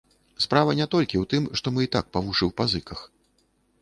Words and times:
Справа 0.43 0.71
не 0.79 0.87
толькі 0.95 1.19
ў 1.23 1.29
тым, 1.33 1.43
што 1.61 1.73
мы 1.75 1.85
і 1.87 1.91
так 1.97 2.05
па 2.17 2.25
вушы 2.25 2.41
ў 2.47 2.51
пазыках. 2.63 2.99